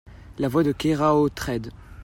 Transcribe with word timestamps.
La 0.39 0.47
voix 0.47 0.63
de 0.63 0.71
Keraotred. 0.71 1.69